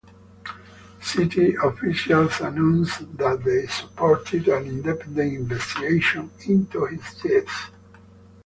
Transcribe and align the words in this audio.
City 0.99 1.53
officials 1.63 2.39
announced 2.41 3.15
that 3.19 3.43
they 3.43 3.67
supported 3.67 4.47
an 4.47 4.65
independent 4.65 5.31
investigation 5.31 6.31
into 6.47 6.85
his 6.87 7.01
death. 7.21 7.69